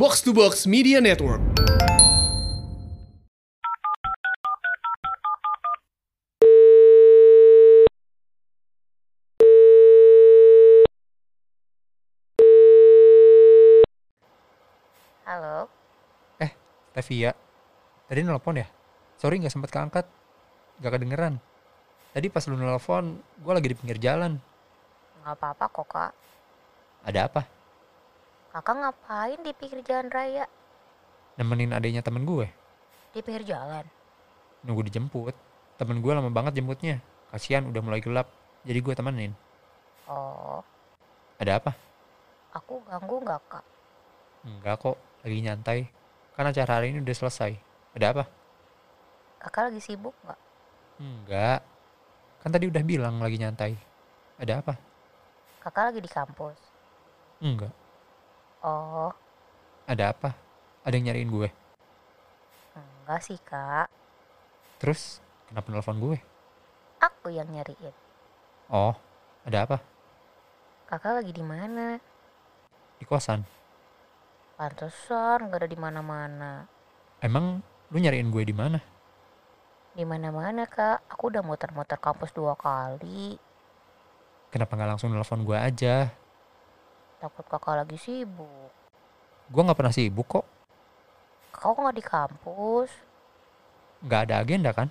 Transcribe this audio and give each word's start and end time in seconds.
Box 0.00 0.24
to 0.24 0.32
Box 0.32 0.64
Media 0.64 0.96
Network. 0.96 1.44
Halo, 15.28 15.68
Tevia, 16.96 17.36
tadi 18.08 18.24
nelpon 18.24 18.56
ya? 18.56 18.64
Sorry 19.20 19.36
nggak 19.36 19.52
sempat 19.52 19.68
keangkat, 19.68 20.08
nggak 20.80 20.92
kedengeran. 20.96 21.36
Tadi 22.16 22.32
pas 22.32 22.48
lu 22.48 22.56
nelpon, 22.56 23.20
gue 23.20 23.52
lagi 23.52 23.68
di 23.68 23.76
pinggir 23.76 24.00
jalan. 24.00 24.40
nggak 25.20 25.36
apa-apa 25.36 25.64
kok 25.68 25.86
kak. 25.92 26.12
Ada 27.04 27.28
apa? 27.28 27.59
Kakak 28.50 28.74
ngapain 28.82 29.38
di 29.46 29.52
pinggir 29.54 29.80
jalan 29.86 30.10
raya? 30.10 30.44
Nemenin 31.38 31.70
adanya 31.72 32.02
temen 32.02 32.26
gue, 32.26 32.50
Di 33.14 33.22
pinggir 33.22 33.46
jalan? 33.46 33.86
nunggu 34.66 34.82
dijemput. 34.90 35.32
Temen 35.80 36.04
gue 36.04 36.12
lama 36.12 36.28
banget 36.28 36.60
jemputnya. 36.60 37.00
Kasihan 37.32 37.64
udah 37.64 37.80
mulai 37.80 38.02
gelap, 38.04 38.28
jadi 38.66 38.78
gue 38.82 38.94
temenin. 38.94 39.32
Oh, 40.10 40.60
Ada 41.40 41.62
apa? 41.62 41.72
aku 42.50 42.82
ganggu 42.82 43.22
nggak 43.22 43.40
kak? 43.46 43.64
Enggak 44.42 44.76
kok, 44.82 44.96
lagi 45.22 45.38
nyantai. 45.40 45.80
Kan 46.34 46.50
acara 46.50 46.82
hari 46.82 46.90
ini 46.90 46.98
udah 47.00 47.14
selesai. 47.16 47.54
Ada 47.94 48.06
apa? 48.10 48.24
Kakak 49.38 49.70
lagi 49.70 49.80
sibuk 49.80 50.12
nggak? 50.26 50.40
Enggak. 50.98 51.60
Kan 52.42 52.50
tadi 52.50 52.66
udah 52.66 52.82
bilang 52.82 53.22
lagi 53.22 53.38
nyantai. 53.38 53.72
Ada 54.36 54.60
apa? 54.60 54.74
Kakak 55.62 55.94
lagi 55.94 56.00
di 56.02 56.10
kampus? 56.10 56.58
Enggak. 57.40 57.72
Oh, 58.60 59.12
Ada 59.88 60.12
apa? 60.12 60.36
Ada 60.84 60.94
yang 61.00 61.10
nyariin 61.10 61.32
gue. 61.32 61.48
enggak 62.76 63.20
sih 63.24 63.40
kak. 63.42 63.88
Terus, 64.78 65.18
kenapa 65.48 65.72
nelfon 65.72 65.98
gue? 65.98 66.18
Aku 67.00 67.32
yang 67.32 67.48
nyariin. 67.50 67.92
Oh, 68.70 68.94
ada 69.48 69.66
apa? 69.66 69.76
Kakak 70.86 71.24
lagi 71.24 71.32
di 71.34 71.42
mana? 71.42 71.98
Di 73.00 73.04
kosan. 73.08 73.42
Pantesan 74.60 75.48
nggak 75.48 75.64
ada 75.64 75.68
di 75.68 75.78
mana-mana. 75.80 76.52
Emang 77.24 77.64
lu 77.90 77.96
nyariin 77.96 78.28
gue 78.28 78.44
di 78.44 78.52
mana? 78.54 78.78
Di 79.96 80.04
mana-mana 80.04 80.68
kak. 80.68 81.02
Aku 81.08 81.32
udah 81.32 81.40
muter-muter 81.42 81.96
kampus 81.98 82.30
dua 82.30 82.54
kali. 82.54 83.40
Kenapa 84.52 84.76
nggak 84.76 84.90
langsung 84.96 85.10
nelfon 85.10 85.42
gue 85.42 85.56
aja? 85.56 86.12
Takut 87.20 87.44
kakak 87.44 87.84
lagi 87.84 88.00
sibuk. 88.00 88.72
Gue 89.52 89.60
nggak 89.60 89.76
pernah 89.76 89.92
sibuk 89.92 90.24
kok. 90.24 90.46
Kok 91.52 91.76
nggak 91.76 91.96
di 92.00 92.04
kampus? 92.04 92.90
Nggak 94.00 94.20
ada 94.24 94.34
agenda 94.40 94.72
kan? 94.72 94.88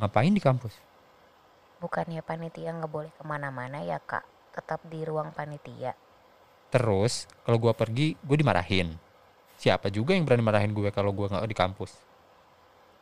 Ngapain 0.00 0.32
di 0.32 0.40
kampus? 0.40 0.72
Bukannya 1.76 2.24
panitia 2.24 2.72
nggak 2.72 2.88
boleh 2.88 3.12
ke 3.12 3.20
mana-mana 3.28 3.84
ya 3.84 4.00
kak? 4.00 4.24
Tetap 4.56 4.80
di 4.88 5.04
ruang 5.04 5.28
panitia. 5.36 5.92
Terus, 6.72 7.28
kalau 7.44 7.60
gue 7.60 7.72
pergi, 7.76 8.16
gue 8.16 8.36
dimarahin. 8.40 8.96
Siapa 9.60 9.92
juga 9.92 10.16
yang 10.16 10.24
berani 10.24 10.40
marahin 10.40 10.72
gue 10.72 10.88
kalau 10.88 11.12
gue 11.12 11.28
nggak 11.28 11.44
di 11.44 11.52
kampus? 11.52 11.92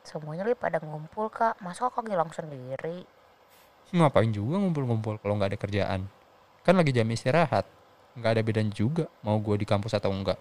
Semuanya 0.03 0.43
lagi 0.43 0.59
pada 0.59 0.83
ngumpul 0.83 1.31
kak. 1.31 1.63
Masa 1.63 1.87
kakak 1.87 2.11
ngilang 2.11 2.35
sendiri? 2.35 3.07
Ngapain 3.95 4.35
juga 4.35 4.59
ngumpul-ngumpul 4.59 5.23
kalau 5.23 5.39
nggak 5.39 5.55
ada 5.55 5.59
kerjaan? 5.63 6.11
Kan 6.67 6.75
lagi 6.75 6.91
jam 6.91 7.07
istirahat. 7.07 7.79
Nggak 8.19 8.31
ada 8.35 8.43
bedanya 8.43 8.73
juga 8.75 9.05
mau 9.23 9.39
gue 9.39 9.61
di 9.61 9.67
kampus 9.67 9.95
atau 9.95 10.11
enggak. 10.11 10.39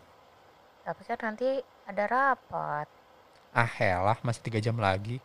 Tapi 0.86 1.02
kan 1.06 1.20
nanti 1.22 1.62
ada 1.86 2.03
rapat. 2.09 2.88
Ah 3.53 3.70
helah, 3.70 4.17
masih 4.25 4.42
tiga 4.42 4.58
jam 4.62 4.78
lagi. 4.78 5.22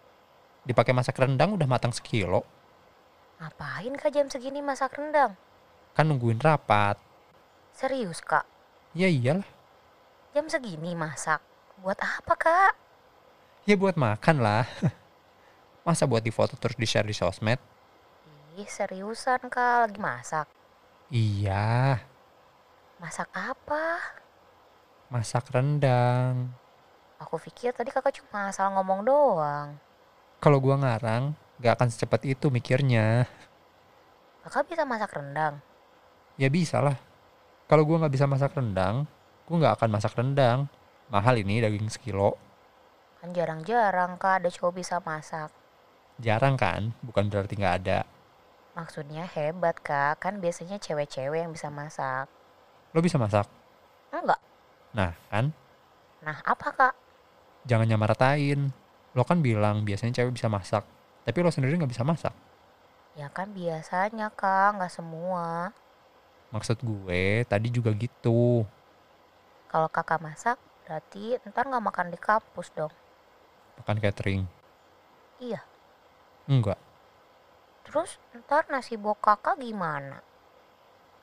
Dipakai 0.65 0.97
masak 0.97 1.21
rendang 1.21 1.57
udah 1.57 1.69
matang 1.69 1.93
sekilo. 1.93 2.45
Ngapain 3.41 3.93
kak 4.01 4.13
jam 4.13 4.27
segini 4.33 4.65
masak 4.65 4.97
rendang? 4.97 5.37
Kan 5.93 6.09
nungguin 6.09 6.41
rapat. 6.41 6.97
Serius 7.75 8.25
kak? 8.25 8.49
Ya 8.97 9.11
iyalah. 9.11 9.49
Jam 10.33 10.49
segini 10.49 10.97
masak? 10.97 11.43
Buat 11.83 12.01
apa 12.01 12.35
kak? 12.39 12.73
Ya 13.69 13.77
buat 13.77 13.97
makan 13.97 14.41
lah. 14.41 14.69
Masa 15.87 16.09
buat 16.09 16.25
difoto 16.25 16.57
terus 16.57 16.81
di-share 16.81 17.05
di 17.05 17.13
sosmed? 17.13 17.61
Ih 18.57 18.71
seriusan 18.71 19.51
kak 19.53 19.91
lagi 19.91 20.01
masak. 20.01 20.47
Iya, 21.13 22.01
Masak 23.05 23.29
apa? 23.37 24.01
masak 25.13 25.53
rendang. 25.53 26.49
Aku 27.21 27.37
pikir 27.37 27.77
tadi 27.77 27.93
kakak 27.93 28.17
cuma 28.17 28.49
asal 28.49 28.73
ngomong 28.73 29.05
doang. 29.05 29.77
Kalau 30.41 30.57
gua 30.57 30.81
ngarang, 30.81 31.37
gak 31.61 31.77
akan 31.77 31.93
secepat 31.93 32.25
itu 32.25 32.49
mikirnya. 32.49 33.29
Kakak 34.41 34.73
bisa 34.73 34.89
masak 34.89 35.13
rendang? 35.13 35.61
Ya 36.41 36.49
bisa 36.49 36.81
lah. 36.81 36.97
Kalau 37.69 37.85
gua 37.85 38.01
nggak 38.01 38.15
bisa 38.17 38.25
masak 38.25 38.57
rendang, 38.57 39.05
gua 39.45 39.57
nggak 39.61 39.75
akan 39.85 39.91
masak 39.93 40.17
rendang. 40.17 40.65
Mahal 41.13 41.37
ini 41.45 41.61
daging 41.61 41.93
sekilo. 41.93 42.41
Kan 43.21 43.37
jarang-jarang 43.37 44.17
kak 44.17 44.41
ada 44.41 44.49
cowok 44.49 44.81
bisa 44.81 44.97
masak. 45.05 45.53
Jarang 46.25 46.57
kan? 46.57 46.97
Bukan 47.05 47.29
berarti 47.29 47.53
nggak 47.61 47.77
ada. 47.85 48.09
Maksudnya 48.73 49.29
hebat 49.29 49.77
kak, 49.85 50.25
kan 50.25 50.41
biasanya 50.41 50.81
cewek-cewek 50.81 51.45
yang 51.45 51.53
bisa 51.53 51.69
masak. 51.69 52.33
Lo 52.95 53.01
bisa 53.03 53.19
masak? 53.19 53.47
Enggak. 54.15 54.41
Nah 54.95 55.13
kan, 55.31 55.51
Nah 56.25 56.39
apa 56.47 56.69
kak? 56.73 56.95
jangan 57.69 57.87
nyamaratain. 57.91 58.71
Lo 59.17 59.23
kan 59.29 59.39
bilang 59.45 59.85
biasanya 59.87 60.15
cewek 60.23 60.35
bisa 60.39 60.49
masak. 60.49 60.85
Tapi 61.25 61.39
lo 61.43 61.51
sendiri 61.53 61.77
nggak 61.79 61.93
bisa 61.93 62.05
masak. 62.07 62.35
Ya 63.15 63.29
kan 63.31 63.49
biasanya 63.55 64.31
kak, 64.35 64.79
nggak 64.79 64.93
semua. 64.93 65.71
Maksud 66.55 66.79
gue 66.83 67.43
tadi 67.51 67.69
juga 67.71 67.91
gitu. 67.95 68.67
Kalau 69.71 69.89
kakak 69.91 70.23
masak, 70.23 70.59
berarti 70.87 71.39
ntar 71.51 71.67
nggak 71.67 71.85
makan 71.89 72.09
di 72.15 72.19
kampus 72.19 72.71
dong. 72.79 72.93
Makan 73.83 73.99
catering. 74.03 74.43
Iya. 75.43 75.61
Enggak. 76.47 76.79
Terus 77.85 78.17
ntar 78.35 78.67
nasi 78.71 78.95
bok 78.97 79.19
kakak 79.21 79.59
gimana? 79.61 80.23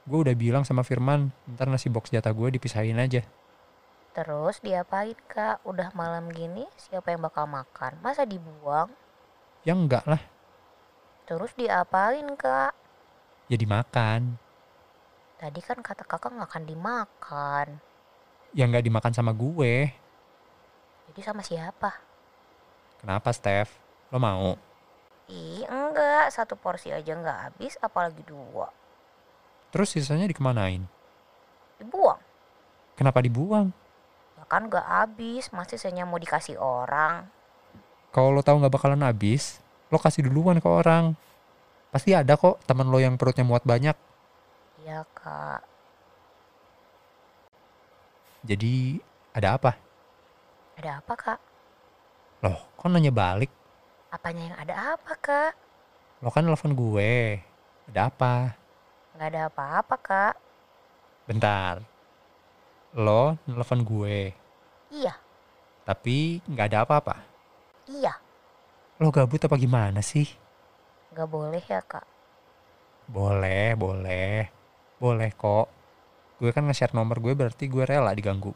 Gue 0.09 0.19
udah 0.25 0.35
bilang 0.43 0.63
sama 0.65 0.81
Firman, 0.89 1.21
ntar 1.53 1.67
nasi 1.69 1.87
box 1.89 2.05
jatah 2.13 2.33
gue 2.37 2.47
dipisahin 2.57 2.97
aja. 3.05 3.21
Terus 4.15 4.55
diapain 4.65 5.15
kak? 5.33 5.57
Udah 5.71 5.89
malam 5.99 6.25
gini, 6.31 6.65
siapa 6.83 7.07
yang 7.13 7.21
bakal 7.27 7.45
makan? 7.57 7.93
Masa 8.05 8.23
dibuang? 8.27 8.89
Ya 9.65 9.73
enggak 9.77 10.05
lah, 10.09 10.21
Terus 11.27 11.51
diapain 11.57 12.27
kak? 12.37 12.73
ya 13.51 13.57
dimakan. 13.59 14.21
Tadi 15.39 15.59
kan 15.67 15.79
kata 15.87 16.03
kakak 16.07 16.31
nggak 16.35 16.49
akan 16.51 16.63
dimakan. 16.71 17.67
Ya 18.57 18.63
nggak 18.67 18.85
dimakan 18.87 19.13
sama 19.15 19.31
gue. 19.35 19.91
Jadi 21.07 21.21
sama 21.23 21.41
siapa? 21.43 21.91
Kenapa, 23.01 23.29
Steph? 23.33 23.71
Lo 24.11 24.19
mau? 24.21 24.55
Ih 25.31 25.63
enggak, 25.77 26.25
satu 26.35 26.53
porsi 26.63 26.89
aja 26.97 27.11
nggak 27.21 27.39
habis, 27.45 27.73
apalagi 27.87 28.21
dua. 28.31 28.67
Terus 29.71 29.95
sisanya 29.95 30.27
dikemanain? 30.27 30.83
Dibuang. 31.79 32.19
Kenapa 32.99 33.23
dibuang? 33.23 33.71
Ya 34.35 34.43
kan 34.45 34.67
nggak 34.67 34.83
habis, 34.83 35.47
masih 35.55 35.79
sisanya 35.79 36.03
mau 36.03 36.19
dikasih 36.19 36.59
orang. 36.59 37.25
Kalau 38.11 38.35
lo 38.35 38.43
tahu 38.43 38.59
nggak 38.59 38.75
bakalan 38.75 39.07
habis, 39.07 39.63
lo 39.87 39.95
kasih 39.95 40.27
duluan 40.27 40.59
ke 40.59 40.67
orang. 40.67 41.15
Pasti 41.89 42.11
ada 42.11 42.35
kok 42.35 42.59
teman 42.67 42.91
lo 42.91 42.99
yang 42.99 43.15
perutnya 43.15 43.47
muat 43.47 43.63
banyak. 43.63 43.95
Iya 44.83 45.07
kak. 45.15 45.63
Jadi 48.43 48.99
ada 49.31 49.55
apa? 49.55 49.71
Ada 50.75 50.99
apa 50.99 51.13
kak? 51.15 51.39
Loh, 52.43 52.59
kok 52.75 52.89
nanya 52.91 53.13
balik? 53.15 53.51
Apanya 54.11 54.51
yang 54.51 54.57
ada 54.59 54.75
apa 54.99 55.13
kak? 55.15 55.53
Lo 56.19 56.27
kan 56.27 56.43
nelfon 56.43 56.75
gue. 56.75 57.39
Ada 57.87 58.11
apa? 58.11 58.60
Nggak 59.21 59.29
ada 59.37 59.41
apa-apa 59.53 59.95
kak. 60.01 60.33
Bentar. 61.27 61.81
Lo 63.05 63.35
nelfon 63.47 63.83
gue, 63.83 64.19
Iya, 64.91 65.13
tapi 65.87 66.41
nggak 66.49 66.67
ada 66.73 66.77
apa-apa. 66.85 67.15
iya. 67.87 68.13
Lo 69.01 69.09
gabut 69.11 69.41
apa 69.43 69.55
gimana 69.63 69.99
sih? 70.11 70.27
Nggak 71.11 71.27
boleh 71.33 71.63
ya 71.73 71.81
kak. 71.91 72.05
Boleh, 73.15 73.67
boleh. 73.83 74.49
Boleh 75.01 75.29
kok. 75.41 75.67
Gue 76.41 76.51
kan 76.55 76.63
nge-share 76.67 76.95
nomor 76.97 77.17
gue 77.23 77.33
berarti 77.39 77.65
gue 77.73 77.83
rela 77.91 78.11
diganggu. 78.19 78.53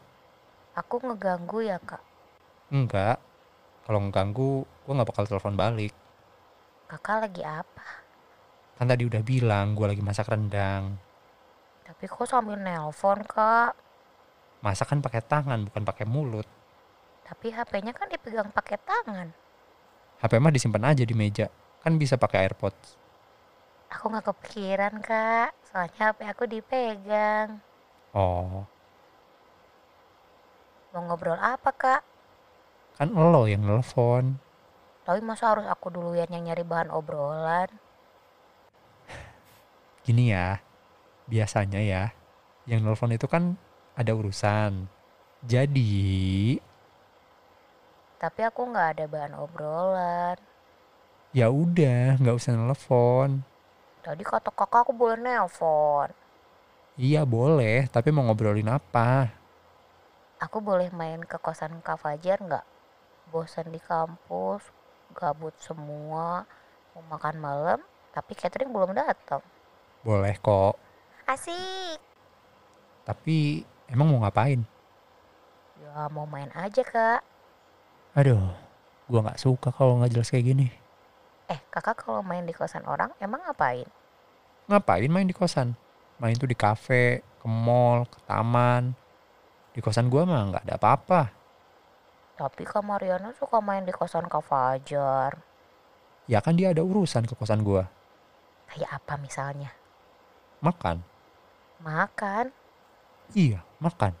Aku 0.80 0.96
ngeganggu 1.04 1.58
ya 1.70 1.78
kak. 1.88 2.02
Enggak. 2.76 3.18
Kalau 3.86 4.00
ngeganggu, 4.02 4.52
gue 4.84 4.92
nggak 4.96 5.08
bakal 5.10 5.24
telepon 5.30 5.54
balik. 5.62 5.92
Kakak 6.90 7.18
lagi 7.22 7.42
apa? 7.60 7.86
Kan 8.76 8.86
tadi 8.86 9.08
udah 9.08 9.22
bilang 9.24 9.72
gue 9.72 9.86
lagi 9.88 10.04
masak 10.04 10.28
rendang. 10.28 11.00
Tapi 11.82 12.04
kok 12.04 12.28
sambil 12.28 12.60
nelpon 12.60 13.24
kak? 13.24 13.72
Masak 14.60 14.92
kan 14.92 15.00
pakai 15.00 15.22
tangan, 15.22 15.64
bukan 15.64 15.82
pakai 15.84 16.04
mulut. 16.04 16.44
Tapi 17.24 17.50
HP-nya 17.50 17.96
kan 17.96 18.06
dipegang 18.06 18.52
pakai 18.52 18.76
tangan. 18.82 19.28
HP 20.20 20.32
mah 20.36 20.52
disimpan 20.52 20.92
aja 20.92 21.02
di 21.02 21.14
meja. 21.16 21.48
Kan 21.80 21.96
bisa 21.96 22.20
pakai 22.20 22.44
AirPods. 22.44 22.98
Aku 23.96 24.10
nggak 24.10 24.26
kepikiran 24.28 24.98
kak, 24.98 25.54
soalnya 25.62 26.12
HP 26.12 26.20
aku 26.26 26.44
dipegang. 26.44 27.62
Oh, 28.12 28.66
Mau 30.92 31.04
ngobrol 31.04 31.36
apa 31.36 31.70
kak? 31.76 32.02
kan 32.96 33.12
lo 33.12 33.44
yang 33.44 33.60
nelfon. 33.60 34.40
Tapi 35.04 35.20
masa 35.20 35.52
harus 35.52 35.68
aku 35.68 35.92
dulu 35.92 36.16
yang 36.16 36.32
nyari 36.32 36.64
bahan 36.64 36.88
obrolan? 36.88 37.68
Gini 40.06 40.24
ya, 40.34 40.48
biasanya 41.32 41.80
ya, 41.92 42.04
yang 42.70 42.80
nelfon 42.84 43.14
itu 43.16 43.26
kan 43.34 43.44
ada 44.00 44.12
urusan. 44.18 44.72
Jadi, 45.52 45.94
Tapi 48.22 48.40
aku 48.48 48.60
nggak 48.70 48.88
ada 48.92 49.04
bahan 49.14 49.34
obrolan. 49.44 50.36
ya 51.38 51.46
udah, 51.62 52.18
nggak 52.20 52.36
usah 52.38 52.52
nelfon. 52.58 53.30
Tadi 54.04 54.22
kata 54.30 54.50
kakak 54.58 54.80
aku 54.88 54.92
boleh 55.00 55.18
nelpon. 55.24 56.08
Iya 57.06 57.22
boleh, 57.34 57.76
tapi 57.94 58.08
mau 58.12 58.24
ngobrolin 58.26 58.68
apa? 58.76 59.08
Aku 60.44 60.58
boleh 60.68 60.88
main 61.00 61.20
ke 61.30 61.36
kosan 61.46 61.74
Kak 61.86 61.98
Fajar 62.02 62.38
nggak? 62.46 62.66
Bosan 63.32 63.68
di 63.74 63.80
kampus, 63.90 64.62
gabut 65.18 65.54
semua, 65.66 66.26
mau 66.92 67.02
makan 67.12 67.36
malam, 67.46 67.80
tapi 68.14 68.32
catering 68.40 68.70
belum 68.74 68.92
datang. 69.02 69.42
Boleh 70.06 70.38
kok, 70.38 70.78
Asik. 71.26 71.98
tapi 73.02 73.66
emang 73.90 74.06
mau 74.06 74.22
ngapain? 74.22 74.62
Ya 75.82 76.06
mau 76.14 76.22
main 76.30 76.46
aja 76.54 76.86
kak. 76.86 77.26
Aduh, 78.14 78.54
gua 79.10 79.26
nggak 79.26 79.42
suka 79.42 79.74
kalau 79.74 79.98
nggak 79.98 80.14
jelas 80.14 80.30
kayak 80.30 80.46
gini. 80.46 80.70
Eh 81.50 81.58
kakak 81.74 82.06
kalau 82.06 82.22
main 82.22 82.46
di 82.46 82.54
kosan 82.54 82.86
orang 82.86 83.10
emang 83.18 83.42
ngapain? 83.50 83.90
Ngapain 84.70 85.10
main 85.10 85.26
di 85.26 85.34
kosan? 85.34 85.74
Main 86.22 86.38
tuh 86.38 86.46
di 86.46 86.54
kafe, 86.54 87.26
ke 87.42 87.46
mall, 87.50 88.06
ke 88.06 88.22
taman. 88.30 88.94
Di 89.74 89.82
kosan 89.82 90.06
gua 90.06 90.22
mah 90.22 90.54
nggak 90.54 90.70
ada 90.70 90.78
apa-apa. 90.78 91.22
Tapi 92.38 92.62
Kak 92.62 92.86
Mariana 92.86 93.34
suka 93.34 93.58
main 93.58 93.82
di 93.82 93.90
kosan 93.90 94.30
Kak 94.30 94.46
Fajar. 94.46 95.34
Ya 96.30 96.38
kan 96.38 96.54
dia 96.54 96.70
ada 96.70 96.86
urusan 96.86 97.26
ke 97.26 97.34
kosan 97.34 97.66
gua. 97.66 97.90
Kayak 98.70 99.02
apa 99.02 99.18
misalnya? 99.18 99.74
Makan. 100.64 101.04
Makan. 101.84 102.48
Iya, 103.36 103.60
makan. 103.82 104.16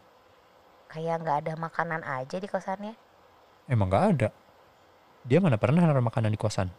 Kayak 0.92 1.16
nggak 1.24 1.38
ada 1.46 1.54
makanan 1.56 2.02
aja 2.04 2.36
di 2.36 2.48
kosannya. 2.48 2.94
Emang 3.66 3.88
nggak 3.88 4.06
ada. 4.16 4.28
Dia 5.26 5.42
mana 5.42 5.58
pernah 5.58 5.82
naruh 5.82 6.04
makanan 6.04 6.30
di 6.30 6.38
kosan. 6.38 6.70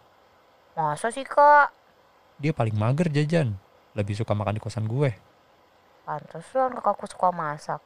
Masa 0.77 1.09
sih 1.11 1.25
kak? 1.25 1.73
Dia 2.39 2.53
paling 2.53 2.77
mager 2.77 3.09
jajan. 3.09 3.57
Lebih 3.97 4.13
suka 4.13 4.37
makan 4.37 4.55
di 4.55 4.63
kosan 4.63 4.85
gue. 4.85 5.11
Pantesan 6.05 6.77
kakakku 6.77 7.09
suka 7.09 7.33
masak. 7.33 7.81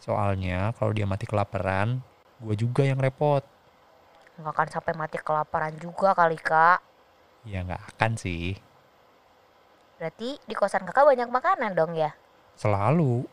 Soalnya 0.00 0.72
kalau 0.80 0.96
dia 0.96 1.04
mati 1.04 1.28
kelaparan, 1.28 2.00
gue 2.40 2.56
juga 2.56 2.82
yang 2.88 2.98
repot. 2.98 3.44
Nggak 4.40 4.52
akan 4.56 4.68
sampai 4.72 4.92
mati 4.96 5.20
kelaparan 5.20 5.76
juga 5.76 6.16
kali 6.16 6.40
kak. 6.40 6.80
Ya 7.44 7.60
nggak 7.60 7.94
akan 7.94 8.16
sih. 8.16 8.69
Berarti 10.00 10.40
di 10.48 10.56
kosan 10.56 10.88
kakak 10.88 11.12
banyak 11.12 11.28
makanan 11.28 11.76
dong 11.76 11.92
ya? 11.92 12.16
Selalu. 12.56 13.28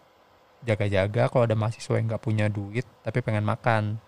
Jaga-jaga 0.68 1.32
kalau 1.32 1.48
ada 1.48 1.56
mahasiswa 1.56 1.96
yang 1.96 2.12
nggak 2.12 2.20
punya 2.20 2.52
duit 2.52 2.84
tapi 3.08 3.24
pengen 3.24 3.48
makan. 3.48 4.04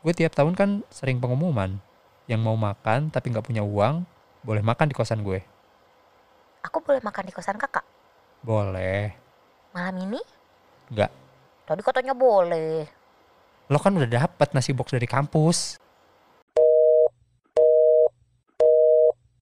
Gue 0.00 0.16
tiap 0.16 0.32
tahun 0.32 0.56
kan 0.56 0.80
sering 0.88 1.20
pengumuman. 1.20 1.76
Yang 2.24 2.40
mau 2.40 2.56
makan 2.56 3.12
tapi 3.12 3.28
nggak 3.28 3.44
punya 3.44 3.60
uang, 3.60 4.00
boleh 4.40 4.64
makan 4.64 4.88
di 4.88 4.96
kosan 4.96 5.20
gue. 5.20 5.44
Aku 6.64 6.80
boleh 6.80 7.04
makan 7.04 7.28
di 7.28 7.36
kosan 7.36 7.60
kakak? 7.60 7.84
Boleh. 8.40 9.12
Malam 9.76 10.08
ini? 10.08 10.24
Nggak. 10.88 11.12
Tadi 11.68 11.80
katanya 11.84 12.16
boleh. 12.16 12.88
Lo 13.68 13.76
kan 13.76 13.92
udah 13.92 14.08
dapet 14.08 14.56
nasi 14.56 14.72
box 14.72 14.96
dari 14.96 15.04
kampus. 15.04 15.76